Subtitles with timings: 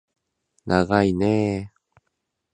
[0.65, 2.01] ながいねー